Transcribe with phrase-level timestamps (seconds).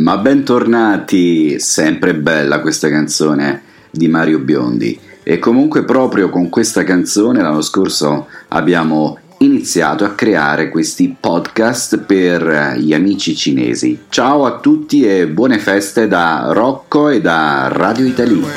[0.00, 4.98] Ma bentornati, sempre bella questa canzone di Mario Biondi.
[5.22, 12.76] E comunque proprio con questa canzone l'anno scorso abbiamo iniziato a creare questi podcast per
[12.78, 14.04] gli amici cinesi.
[14.08, 18.48] Ciao a tutti e buone feste da Rocco e da Radio Italia.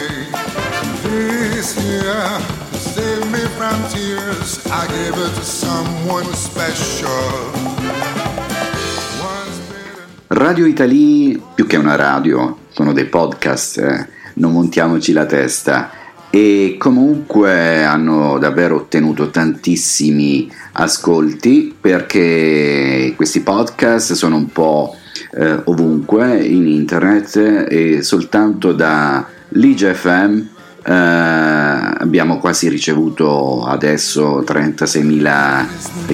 [10.36, 14.08] Radio Italia, più che una radio, sono dei podcast, eh?
[14.36, 15.92] non montiamoci la testa.
[16.32, 24.96] E comunque hanno davvero ottenuto tantissimi ascolti perché questi podcast sono un po'
[25.36, 30.48] eh, ovunque in internet e soltanto da LigeFM
[30.84, 35.66] eh, abbiamo quasi ricevuto adesso 36.000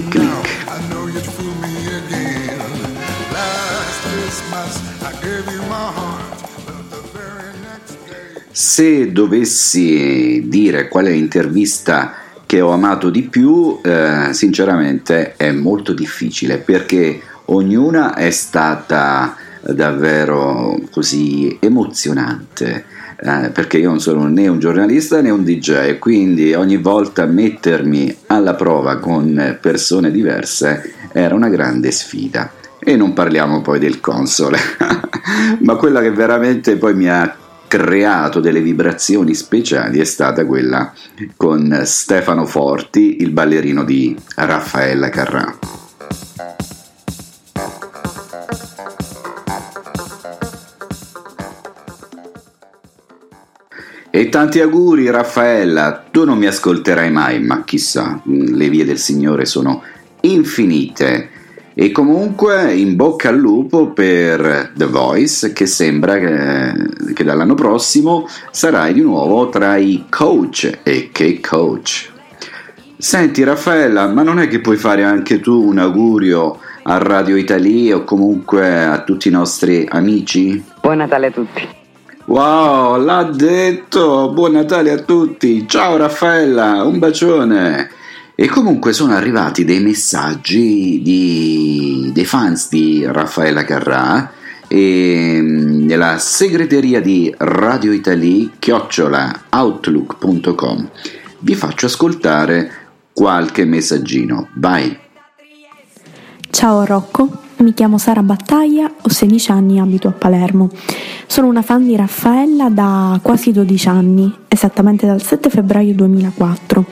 [0.10, 0.99] click.
[8.52, 12.14] Se dovessi dire qual è l'intervista
[12.46, 20.80] che ho amato di più, eh, sinceramente è molto difficile perché ognuna è stata davvero
[20.92, 22.86] così emozionante.
[23.22, 28.16] Eh, perché io non sono né un giornalista né un DJ, quindi ogni volta mettermi
[28.28, 32.59] alla prova con persone diverse era una grande sfida.
[32.82, 34.58] E non parliamo poi del console,
[35.62, 37.36] ma quella che veramente poi mi ha
[37.68, 40.92] creato delle vibrazioni speciali è stata quella
[41.38, 45.58] con Stefano Forti, il ballerino di Raffaella Carrà.
[54.12, 59.46] E tanti auguri Raffaella, tu non mi ascolterai mai, ma chissà, le vie del Signore
[59.46, 59.84] sono
[60.22, 61.30] infinite
[61.82, 66.74] e comunque in bocca al lupo per The Voice che sembra che,
[67.14, 72.12] che dall'anno prossimo sarai di nuovo tra i coach e che coach.
[72.98, 77.96] Senti Raffaella, ma non è che puoi fare anche tu un augurio a Radio Italia
[77.96, 80.62] o comunque a tutti i nostri amici?
[80.82, 81.66] Buon Natale a tutti.
[82.26, 84.32] Wow, l'ha detto!
[84.34, 85.66] Buon Natale a tutti!
[85.66, 87.99] Ciao Raffaella, un bacione!
[88.42, 94.32] E comunque sono arrivati dei messaggi di, dei fans di Raffaella Carrà
[94.66, 100.90] e nella segreteria di Radio Italia chiocciola outlook.com
[101.40, 102.72] vi faccio ascoltare
[103.12, 104.48] qualche messaggino.
[104.54, 104.98] Vai!
[106.50, 110.70] Ciao Rocco, mi chiamo Sara Battaglia, ho 16 anni e abito a Palermo.
[111.28, 116.86] Sono una fan di Raffaella da quasi 12 anni, esattamente dal 7 febbraio 2004.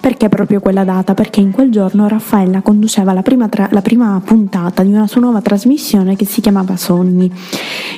[0.00, 1.14] Perché proprio quella data?
[1.14, 5.20] Perché in quel giorno Raffaella conduceva la prima, tra- la prima puntata di una sua
[5.20, 7.30] nuova trasmissione che si chiamava Sogni.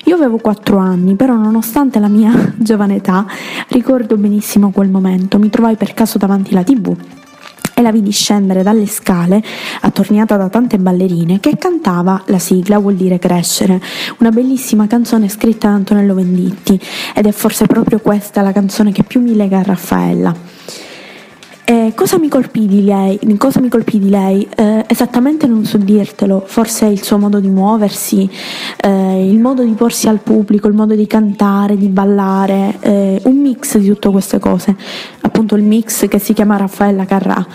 [0.04, 3.26] Io avevo 4 anni, però nonostante la mia giovane età,
[3.68, 5.38] ricordo benissimo quel momento.
[5.38, 6.96] Mi trovai per caso davanti alla tv
[7.74, 9.42] e la vidi scendere dalle scale,
[9.80, 13.80] attorniata da tante ballerine, che cantava la sigla Vuol dire crescere,
[14.18, 16.78] una bellissima canzone scritta da Antonello Venditti
[17.14, 20.34] ed è forse proprio questa la canzone che più mi lega a Raffaella.
[21.70, 23.16] Eh, cosa mi colpì di lei?
[23.68, 24.44] Colpì di lei?
[24.56, 28.28] Eh, esattamente non so dirtelo, forse il suo modo di muoversi,
[28.82, 33.36] eh, il modo di porsi al pubblico, il modo di cantare, di ballare, eh, un
[33.36, 34.74] mix di tutte queste cose,
[35.20, 37.46] appunto il mix che si chiama Raffaella Carrà.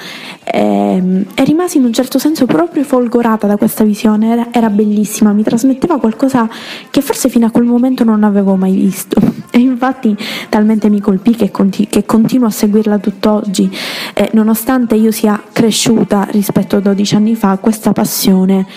[0.45, 5.33] Ehm, e rimasi in un certo senso proprio folgorata da questa visione, era, era bellissima,
[5.33, 6.47] mi trasmetteva qualcosa
[6.89, 9.34] che forse fino a quel momento non avevo mai visto.
[9.55, 10.13] E infatti
[10.49, 13.73] talmente mi colpì che, conti- che continuo a seguirla tutt'oggi.
[14.13, 18.67] E nonostante io sia cresciuta rispetto a 12 anni fa, questa passione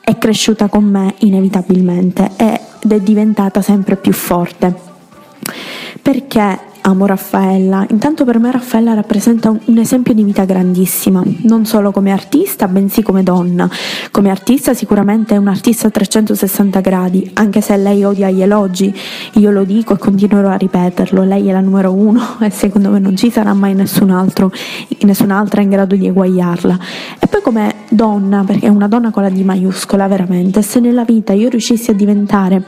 [0.00, 4.74] è cresciuta con me inevitabilmente ed è diventata sempre più forte.
[6.02, 7.86] Perché amo Raffaella.
[7.90, 13.02] Intanto per me Raffaella rappresenta un, esempio di vita grandissima, non solo come artista, bensì
[13.02, 13.68] come donna.
[14.10, 18.94] Come artista sicuramente è un'artista a 360 gradi, anche se lei odia gli elogi,
[19.34, 22.98] io lo dico e continuerò a ripeterlo, lei è la numero uno e secondo me
[22.98, 24.52] non ci sarà mai nessun altro,
[25.00, 26.78] nessun'altra in grado di eguagliarla.
[27.18, 31.04] E poi come donna, perché è una donna con la D maiuscola veramente, se nella
[31.04, 32.62] vita io riuscissi a diventare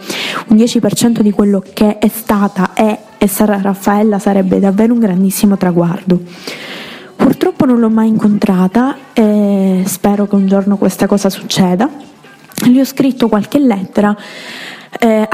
[0.48, 3.26] un 10% di quello che è stata, è e
[3.60, 6.20] Raffaella sarebbe davvero un grandissimo traguardo.
[7.16, 11.88] Purtroppo non l'ho mai incontrata e spero che un giorno questa cosa succeda.
[12.64, 14.16] Gli ho scritto qualche lettera
[14.98, 15.26] eh,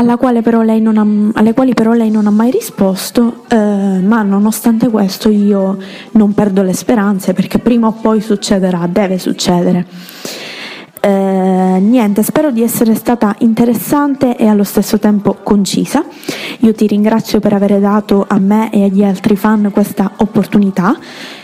[0.99, 5.79] ha, alle quali però lei non ha mai risposto, eh, ma nonostante questo io
[6.13, 9.87] non perdo le speranze perché prima o poi succederà, deve succedere.
[11.83, 16.05] Niente, spero di essere stata interessante e allo stesso tempo concisa.
[16.61, 20.97] Io ti ringrazio per aver dato a me e agli altri fan questa opportunità.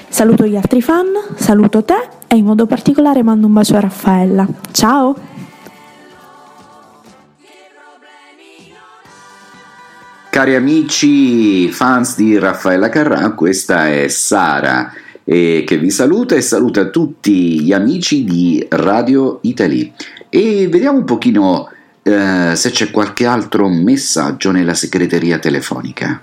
[0.08, 4.46] Saluto gli altri fan, saluto te e in modo particolare mando un bacio a Raffaella.
[4.70, 5.16] Ciao!
[10.30, 14.92] Cari amici fans di Raffaella Carrà, questa è Sara
[15.30, 19.92] eh, che vi saluta e saluta tutti gli amici di Radio Italy.
[20.30, 21.70] E vediamo un pochino
[22.02, 26.22] eh, se c'è qualche altro messaggio nella segreteria telefonica.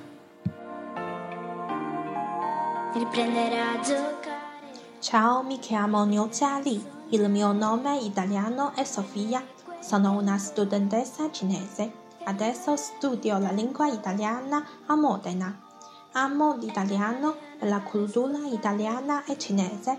[4.99, 6.83] Ciao, mi chiamo Niu Jiali.
[7.09, 9.43] Il mio nome italiano è Sofia.
[9.79, 11.91] Sono una studentessa cinese.
[12.25, 15.61] Adesso studio la lingua italiana a Modena.
[16.13, 19.97] Amo l'italiano e la cultura italiana e cinese.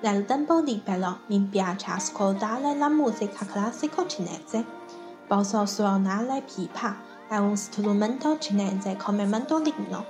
[0.00, 4.64] Nel tempo libero mi piace ascoltare la musica classica cinese.
[5.26, 6.96] Posso suonare pipa,
[7.28, 10.06] è un strumento cinese come mandolino.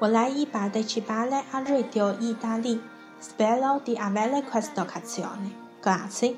[0.00, 2.80] Vorrei partecipare a Radio Italy.
[3.16, 5.62] Spero di avere questa occasione.
[5.80, 6.36] Grazie.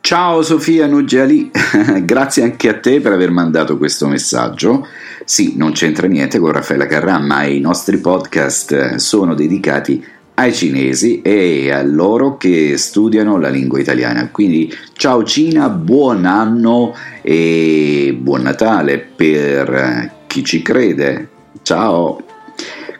[0.00, 1.52] Ciao Sofia Nugeli,
[2.02, 4.84] grazie anche a te per aver mandato questo messaggio.
[5.24, 10.04] Sì, non c'entra niente con Raffaella Carrà, ma i nostri podcast sono dedicati
[10.42, 14.28] ai cinesi e a loro che studiano la lingua italiana.
[14.30, 21.28] Quindi ciao Cina, buon anno e buon Natale per chi ci crede.
[21.62, 22.24] Ciao!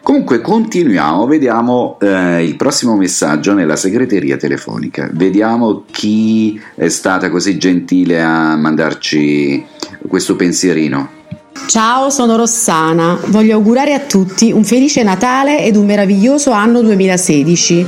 [0.01, 5.09] Comunque continuiamo, vediamo eh, il prossimo messaggio nella segreteria telefonica.
[5.11, 9.65] Vediamo chi è stata così gentile a mandarci
[10.07, 11.21] questo pensierino.
[11.67, 13.19] Ciao, sono Rossana.
[13.27, 17.87] Voglio augurare a tutti un felice Natale ed un meraviglioso anno 2016.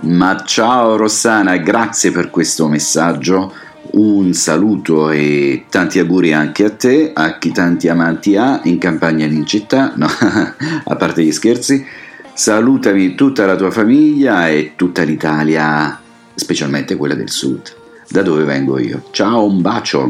[0.00, 3.52] Ma ciao Rossana, grazie per questo messaggio
[3.92, 9.24] un saluto e tanti auguri anche a te, a chi tanti amanti ha in campagna
[9.24, 10.06] e in città, no,
[10.84, 11.84] a parte gli scherzi.
[12.32, 15.98] Salutami tutta la tua famiglia e tutta l'Italia,
[16.36, 17.74] specialmente quella del sud,
[18.08, 19.02] da dove vengo io.
[19.10, 20.08] Ciao, un bacio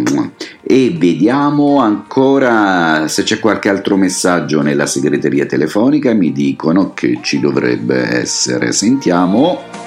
[0.62, 6.12] e vediamo ancora se c'è qualche altro messaggio nella segreteria telefonica.
[6.12, 8.73] Mi dicono che ci dovrebbe essere.
[8.73, 9.84] Sentiamo.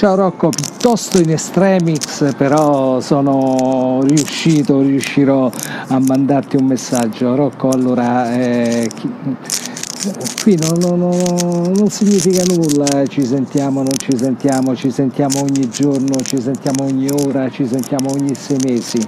[0.00, 5.50] Ciao Rocco, piuttosto in extremix, però sono riuscito, riuscirò
[5.88, 7.34] a mandarti un messaggio.
[7.34, 9.12] Rocco, allora, eh, chi,
[10.42, 15.68] qui non, non, non, non, significa nulla, ci sentiamo, non ci sentiamo, ci sentiamo ogni
[15.68, 19.06] giorno, ci sentiamo ogni ora, ci sentiamo ogni sei mesi.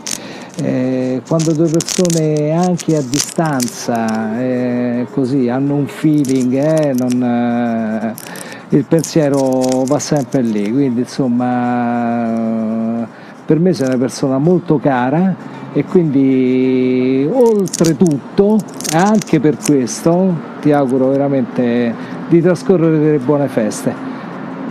[0.57, 8.15] Eh, quando due persone anche a distanza eh, così hanno un feeling, eh, non eh,
[8.77, 12.92] il pensiero va sempre lì, quindi insomma
[13.53, 15.35] per me sei una persona molto cara
[15.75, 18.57] e quindi oltretutto
[18.95, 21.95] anche per questo ti auguro veramente
[22.29, 23.95] di trascorrere delle buone feste.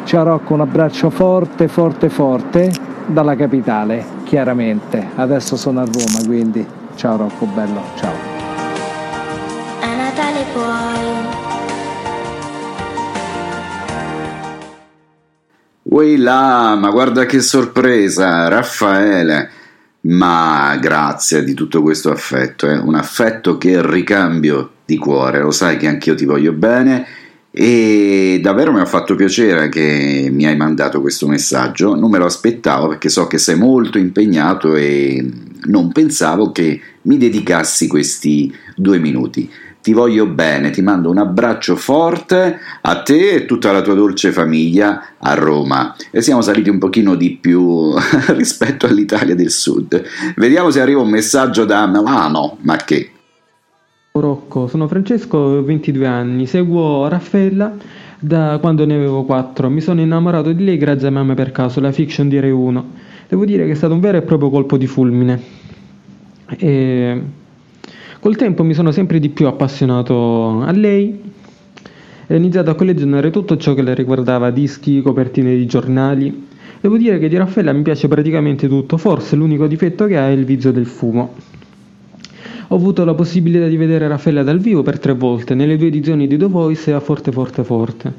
[0.04, 2.72] Ciao Rocco, un abbraccio forte, forte, forte
[3.06, 5.10] dalla capitale, chiaramente.
[5.14, 8.14] Adesso sono a Roma, quindi ciao Rocco, bello, ciao.
[9.82, 11.41] A Natale puoi
[16.02, 19.52] Ui là, ma guarda che sorpresa, Raffaele.
[20.02, 22.76] Ma grazie di tutto questo affetto, eh?
[22.76, 27.06] un affetto che ricambio di cuore, lo sai che anch'io ti voglio bene
[27.52, 32.26] e davvero mi ha fatto piacere che mi hai mandato questo messaggio, non me lo
[32.26, 35.24] aspettavo perché so che sei molto impegnato e
[35.66, 39.48] non pensavo che mi dedicassi questi due minuti
[39.82, 44.32] ti voglio bene, ti mando un abbraccio forte a te e tutta la tua dolce
[44.32, 47.94] famiglia a Roma e siamo saliti un pochino di più
[48.30, 50.02] rispetto all'Italia del Sud.
[50.36, 53.10] Vediamo se arriva un messaggio da Milano, ma che?
[54.14, 57.74] Rocco, sono Francesco, ho 22 anni, seguo Raffaella
[58.20, 59.70] da quando ne avevo 4.
[59.70, 62.90] Mi sono innamorato di lei grazie a Mamma per caso, la fiction di Rai 1.
[63.28, 65.42] Devo dire che è stato un vero e proprio colpo di fulmine.
[66.58, 67.22] E
[68.22, 71.20] Col tempo mi sono sempre di più appassionato a lei
[72.28, 76.48] e ho iniziato a collezionare tutto ciò che le riguardava, dischi, copertine di giornali.
[76.80, 80.34] Devo dire che di Raffaella mi piace praticamente tutto, forse l'unico difetto che ha è
[80.34, 81.34] il vizio del fumo.
[82.68, 86.28] Ho avuto la possibilità di vedere Raffaella dal vivo per tre volte, nelle due edizioni
[86.28, 88.14] di The Voice e a Forte Forte Forte.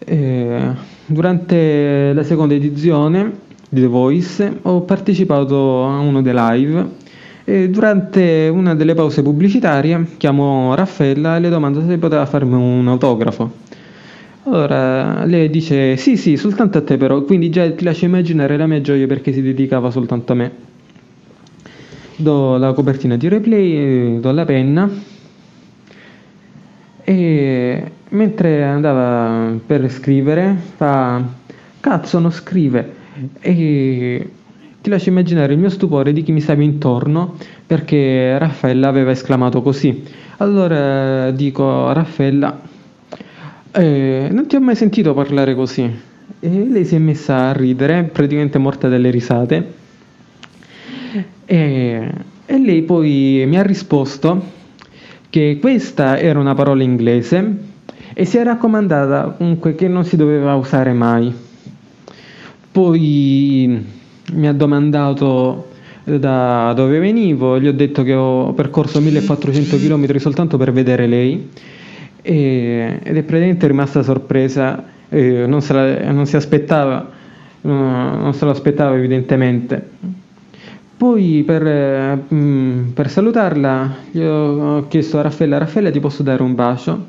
[0.00, 0.60] E
[1.06, 3.30] durante la seconda edizione
[3.68, 7.06] di The Voice ho partecipato a uno dei live
[7.48, 13.50] Durante una delle pause pubblicitarie chiamo Raffaella e le domando se poteva farmi un autografo.
[14.42, 18.66] Allora lei dice sì sì, soltanto a te però, quindi già ti lascio immaginare la
[18.66, 20.52] mia gioia perché si dedicava soltanto a me.
[22.16, 24.90] Do la copertina di replay, do la penna
[27.04, 31.24] e mentre andava per scrivere fa
[31.80, 32.94] cazzo non scrive
[33.40, 34.30] e
[34.88, 37.34] ti lascio immaginare il mio stupore di chi mi stava intorno
[37.66, 40.02] perché Raffaella aveva esclamato così.
[40.38, 42.58] Allora dico a Raffaella,
[43.72, 45.82] eh, non ti ho mai sentito parlare così.
[46.40, 49.74] E lei si è messa a ridere, praticamente morta dalle risate.
[51.44, 52.12] E,
[52.46, 54.42] e lei poi mi ha risposto
[55.28, 57.56] che questa era una parola inglese
[58.14, 61.30] e si è raccomandata comunque che non si doveva usare mai.
[62.72, 63.96] Poi
[64.32, 65.68] mi ha domandato
[66.04, 71.50] da dove venivo, gli ho detto che ho percorso 1400 km soltanto per vedere lei
[72.22, 77.10] e, ed è praticamente rimasta sorpresa, eh, non, se la, non si aspettava,
[77.62, 79.96] non se lo aspettava evidentemente.
[80.96, 82.18] Poi per, eh,
[82.92, 87.06] per, salutarla gli ho chiesto a Raffaella, Raffaella ti posso dare un bacio?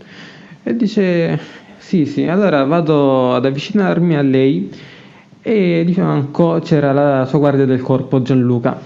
[0.61, 1.39] E dice
[1.77, 4.69] sì sì, allora vado ad avvicinarmi a lei
[5.49, 8.79] e di fianco c'era la sua guardia del corpo Gianluca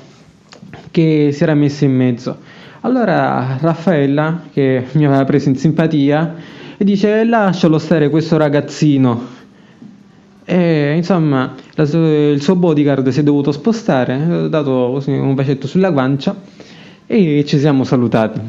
[0.91, 2.37] che si era messo in mezzo.
[2.81, 6.35] Allora Raffaella, che mi aveva preso in simpatia,
[6.77, 9.27] dice lascialo stare questo ragazzino.
[10.45, 15.91] E insomma la, il suo bodyguard si è dovuto spostare, ho dato un bacetto sulla
[15.91, 16.33] guancia
[17.05, 18.39] e ci siamo salutati.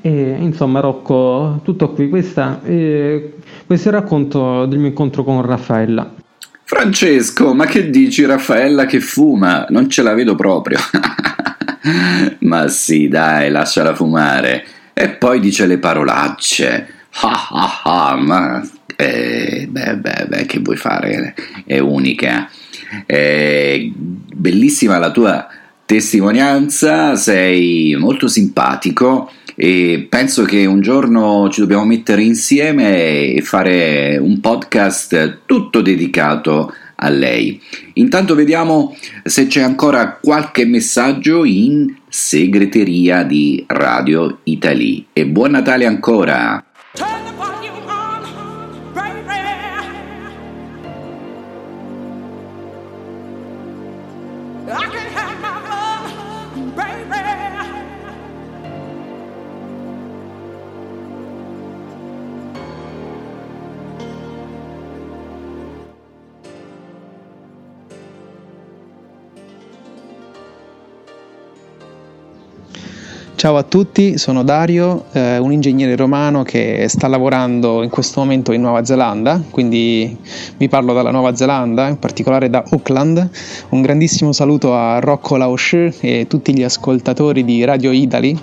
[0.00, 3.34] E, insomma Rocco, tutto qui, Questa, eh,
[3.66, 6.20] questo è il racconto del mio incontro con Raffaella.
[6.64, 9.66] Francesco, ma che dici Raffaella che fuma?
[9.68, 10.78] Non ce la vedo proprio.
[12.40, 14.64] Ma sì, dai, lasciala fumare.
[14.94, 16.88] E poi dice le parolacce.
[17.22, 18.62] Ma
[18.96, 21.34] eh, beh, beh, beh, che vuoi fare?
[21.66, 22.48] È unica.
[23.04, 23.80] È
[24.34, 25.48] bellissima la tua
[25.84, 34.16] testimonianza, sei molto simpatico e penso che un giorno ci dobbiamo mettere insieme e fare
[34.16, 37.60] un podcast tutto dedicato a lei.
[37.94, 45.06] Intanto vediamo se c'è ancora qualche messaggio in segreteria di Radio Italy.
[45.12, 46.71] E buon Natale ancora!
[73.41, 78.51] Ciao a tutti, sono Dario, eh, un ingegnere romano che sta lavorando in questo momento
[78.51, 80.17] in Nuova Zelanda, quindi
[80.57, 83.29] vi parlo dalla Nuova Zelanda, in particolare da Auckland.
[83.69, 88.35] Un grandissimo saluto a Rocco Laoshi e tutti gli ascoltatori di Radio Italy.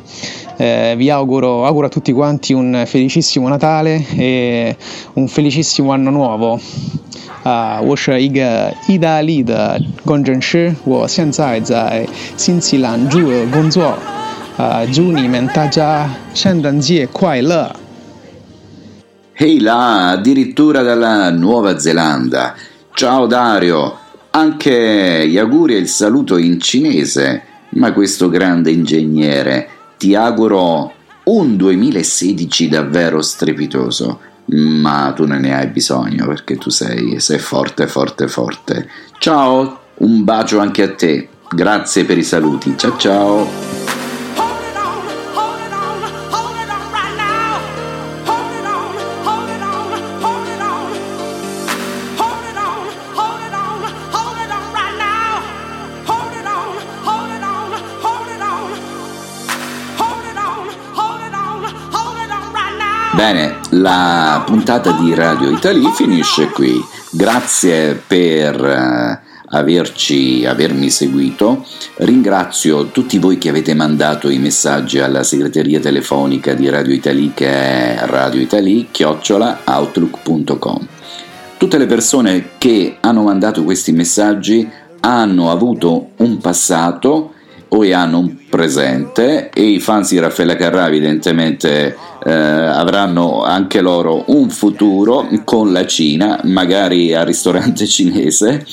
[0.57, 4.77] Eh, vi auguro, auguro a tutti quanti un felicissimo Natale e
[5.15, 6.61] un felicissimo anno nuovo.
[7.43, 12.07] 啊，我是一个意大利的工程师，我现在在
[12.39, 13.21] 新西兰住
[13.53, 13.99] 工作。
[14.59, 17.75] Uh, 祝你们大家圣诞节快乐!
[19.37, 22.55] Ehi là, addirittura dalla Nuova Zelanda.
[22.93, 23.99] Ciao Dario,
[24.31, 30.93] anche gli auguri e il saluto in cinese, ma questo grande ingegnere, ti auguro
[31.25, 37.89] un 2016 davvero strepitoso, ma tu non ne hai bisogno perché tu sei, sei forte,
[37.89, 38.89] forte, forte.
[39.19, 43.98] Ciao, un bacio anche a te, grazie per i saluti, ciao ciao!
[63.20, 66.82] Bene, la puntata di Radio Italy finisce qui.
[67.12, 71.66] Grazie per eh, averci, avermi seguito.
[71.98, 77.50] Ringrazio tutti voi che avete mandato i messaggi alla segreteria telefonica di Radio Italy che
[77.50, 80.88] è radioitaly-outlook.com.
[81.58, 84.66] Tutte le persone che hanno mandato questi messaggi
[85.02, 87.34] hanno avuto un passato
[87.70, 94.24] o hanno un presente e i fans di Raffaella Carrà evidentemente eh, avranno anche loro
[94.28, 98.66] un futuro con la Cina, magari al ristorante cinese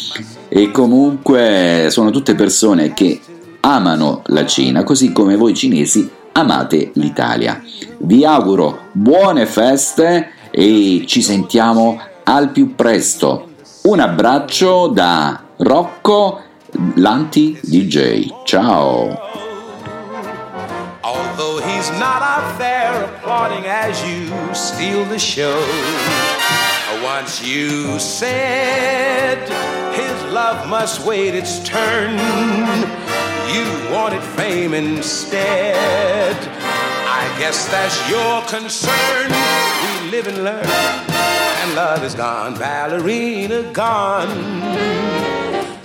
[0.48, 3.20] e comunque sono tutte persone che
[3.60, 7.60] amano la Cina, così come voi cinesi amate l'Italia.
[7.98, 13.48] Vi auguro buone feste e ci sentiamo al più presto.
[13.82, 16.40] Un abbraccio da Rocco
[16.96, 18.30] Lanti DJ.
[18.44, 19.16] Ciao!
[21.02, 25.60] Although he's not out there applauding as you steal the show.
[27.02, 29.38] Once you said
[29.94, 32.12] his love must wait its turn.
[33.54, 36.36] You wanted fame instead.
[37.06, 39.30] I guess that's your concern.
[39.30, 45.35] We live and learn, and love is gone, ballerina gone.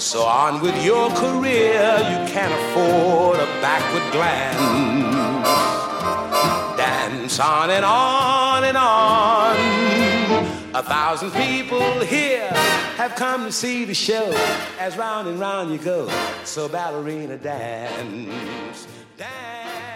[0.01, 4.57] So on with your career, you can't afford a backward glance.
[6.75, 9.55] Dance on and on and on.
[10.73, 12.49] A thousand people here
[12.97, 14.33] have come to see the show.
[14.79, 16.09] As round and round you go,
[16.45, 19.90] so ballerina dance, dance.